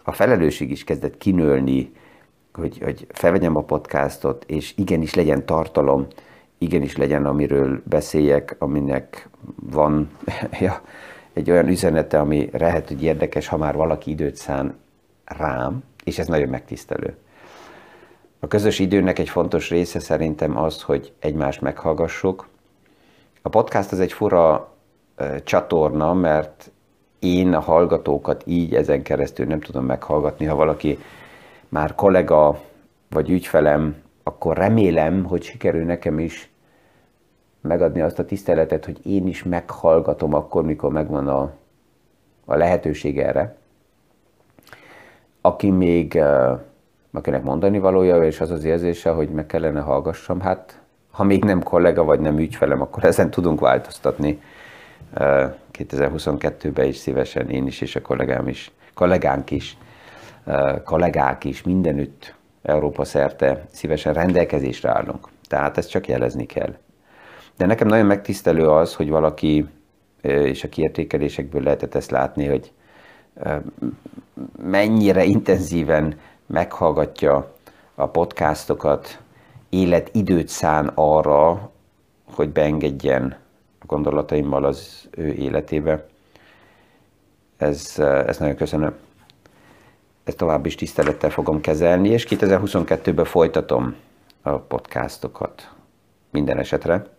a 0.02 0.12
felelősség 0.12 0.70
is 0.70 0.84
kezdett 0.84 1.18
kinőlni, 1.18 1.92
hogy, 2.52 2.78
hogy 2.82 3.06
felvegyem 3.08 3.56
a 3.56 3.62
podcastot, 3.62 4.44
és 4.46 4.72
igenis 4.76 5.14
legyen 5.14 5.46
tartalom, 5.46 6.06
igenis 6.60 6.96
legyen, 6.96 7.26
amiről 7.26 7.82
beszéljek, 7.84 8.56
aminek 8.58 9.28
van 9.70 10.10
ja, 10.60 10.80
egy 11.32 11.50
olyan 11.50 11.68
üzenete, 11.68 12.18
ami 12.18 12.48
lehet, 12.52 12.88
hogy 12.88 13.02
érdekes, 13.02 13.48
ha 13.48 13.56
már 13.56 13.74
valaki 13.74 14.10
időt 14.10 14.36
szán 14.36 14.74
rám, 15.24 15.82
és 16.04 16.18
ez 16.18 16.26
nagyon 16.26 16.48
megtisztelő. 16.48 17.16
A 18.40 18.46
közös 18.46 18.78
időnek 18.78 19.18
egy 19.18 19.28
fontos 19.28 19.70
része 19.70 19.98
szerintem 19.98 20.56
az, 20.56 20.82
hogy 20.82 21.12
egymást 21.18 21.60
meghallgassuk. 21.60 22.48
A 23.42 23.48
podcast 23.48 23.92
az 23.92 24.00
egy 24.00 24.12
fura 24.12 24.74
csatorna, 25.44 26.14
mert 26.14 26.70
én 27.18 27.54
a 27.54 27.60
hallgatókat 27.60 28.42
így 28.46 28.74
ezen 28.74 29.02
keresztül 29.02 29.46
nem 29.46 29.60
tudom 29.60 29.84
meghallgatni. 29.84 30.46
Ha 30.46 30.54
valaki 30.54 30.98
már 31.68 31.94
kollega 31.94 32.60
vagy 33.10 33.30
ügyfelem, 33.30 33.96
akkor 34.22 34.56
remélem, 34.56 35.24
hogy 35.24 35.42
sikerül 35.42 35.84
nekem 35.84 36.18
is 36.18 36.49
megadni 37.60 38.00
azt 38.00 38.18
a 38.18 38.24
tiszteletet, 38.24 38.84
hogy 38.84 39.06
én 39.06 39.26
is 39.26 39.42
meghallgatom 39.42 40.34
akkor, 40.34 40.64
mikor 40.64 40.92
megvan 40.92 41.28
a, 41.28 41.52
a 42.44 42.54
lehetőség 42.54 43.18
erre. 43.18 43.56
Aki 45.40 45.70
még, 45.70 46.22
akinek 47.12 47.42
mondani 47.42 47.78
valója, 47.78 48.24
és 48.24 48.40
az 48.40 48.50
az 48.50 48.64
érzése, 48.64 49.10
hogy 49.10 49.28
meg 49.28 49.46
kellene 49.46 49.80
hallgassam, 49.80 50.40
hát 50.40 50.80
ha 51.10 51.24
még 51.24 51.44
nem 51.44 51.62
kollega 51.62 52.04
vagy 52.04 52.20
nem 52.20 52.38
ügyfelem, 52.38 52.80
akkor 52.80 53.04
ezen 53.04 53.30
tudunk 53.30 53.60
változtatni. 53.60 54.42
2022-ben 55.72 56.86
is 56.86 56.96
szívesen 56.96 57.50
én 57.50 57.66
is, 57.66 57.80
és 57.80 57.96
a 57.96 58.02
kollégám 58.02 58.48
is, 58.48 58.70
kollégánk 58.94 59.50
is, 59.50 59.76
kollégák 60.84 61.44
is 61.44 61.62
mindenütt 61.62 62.34
Európa 62.62 63.04
szerte 63.04 63.66
szívesen 63.70 64.12
rendelkezésre 64.12 64.90
állunk. 64.90 65.28
Tehát 65.48 65.78
ezt 65.78 65.90
csak 65.90 66.08
jelezni 66.08 66.46
kell. 66.46 66.74
De 67.60 67.66
nekem 67.66 67.88
nagyon 67.88 68.06
megtisztelő 68.06 68.68
az, 68.68 68.94
hogy 68.94 69.08
valaki, 69.08 69.68
és 70.22 70.64
a 70.64 70.68
kiértékelésekből 70.68 71.62
lehetett 71.62 71.94
ezt 71.94 72.10
látni, 72.10 72.46
hogy 72.46 72.72
mennyire 74.62 75.24
intenzíven 75.24 76.18
meghallgatja 76.46 77.54
a 77.94 78.06
podcastokat, 78.06 79.20
életidőt 79.68 80.48
szán 80.48 80.90
arra, 80.94 81.70
hogy 82.24 82.48
beengedjen 82.48 83.36
a 83.78 83.86
gondolataimmal 83.86 84.64
az 84.64 85.08
ő 85.10 85.32
életébe. 85.32 86.06
Ez, 87.56 87.94
ez 87.98 88.38
nagyon 88.38 88.56
köszönöm. 88.56 88.94
Ezt 90.24 90.36
tovább 90.36 90.66
is 90.66 90.74
tisztelettel 90.74 91.30
fogom 91.30 91.60
kezelni, 91.60 92.08
és 92.08 92.26
2022-ben 92.30 93.24
folytatom 93.24 93.94
a 94.42 94.50
podcastokat 94.50 95.70
minden 96.30 96.58
esetre. 96.58 97.18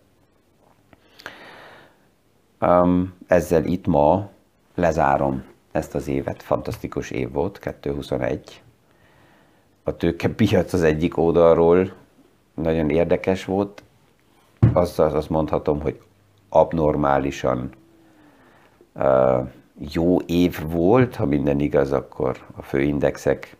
Ezzel 3.26 3.64
itt 3.64 3.86
ma 3.86 4.30
lezárom 4.74 5.44
ezt 5.72 5.94
az 5.94 6.08
évet. 6.08 6.42
Fantasztikus 6.42 7.10
év 7.10 7.32
volt, 7.32 7.58
2021. 7.58 8.62
A 9.82 9.96
tőkepiac 9.96 10.72
az 10.72 10.82
egyik 10.82 11.16
oldalról 11.16 11.92
nagyon 12.54 12.90
érdekes 12.90 13.44
volt. 13.44 13.82
Azt, 14.72 14.98
azt 14.98 15.30
mondhatom, 15.30 15.80
hogy 15.80 16.00
abnormálisan 16.48 17.70
uh, 18.94 19.48
jó 19.92 20.20
év 20.20 20.58
volt, 20.70 21.16
ha 21.16 21.26
minden 21.26 21.60
igaz, 21.60 21.92
akkor 21.92 22.38
a 22.56 22.62
főindexek 22.62 23.56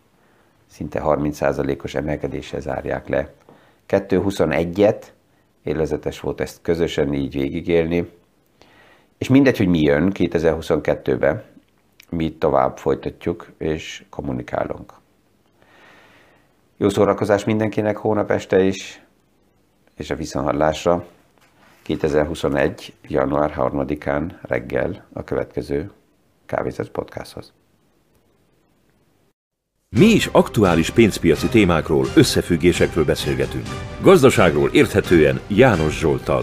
szinte 0.67 1.01
30%-os 1.05 1.95
emelkedéssel 1.95 2.61
zárják 2.61 3.09
le. 3.09 3.33
2.21-et, 3.88 5.03
élvezetes 5.62 6.21
volt 6.21 6.41
ezt 6.41 6.59
közösen 6.62 7.15
így 7.15 7.33
végigélni, 7.33 8.21
és 9.23 9.29
mindegy, 9.29 9.57
hogy 9.57 9.67
mi 9.67 9.81
jön 9.81 10.13
2022-ben, 10.15 11.43
mi 12.11 12.33
tovább 12.33 12.79
folytatjuk 12.79 13.53
és 13.59 14.05
kommunikálunk. 14.11 14.93
Jó 16.77 16.89
szórakozás 16.89 17.45
mindenkinek 17.45 17.97
hónap 17.97 18.31
este 18.31 18.63
is, 18.63 19.03
és 19.97 20.11
a 20.11 20.15
viszonhallásra 20.15 21.07
2021. 21.83 22.95
január 23.09 23.55
3-án 23.57 24.33
reggel 24.41 25.07
a 25.13 25.25
következő 25.25 25.91
Kávézat 26.47 26.89
podcasthoz. 26.89 27.53
Mi 29.89 30.07
is 30.07 30.27
aktuális 30.27 30.91
pénzpiaci 30.91 31.49
témákról, 31.49 32.07
összefüggésekről 32.17 33.05
beszélgetünk. 33.05 33.67
Gazdaságról 34.01 34.71
érthetően 34.73 35.41
János 35.49 35.99
Zsoltal. 35.99 36.43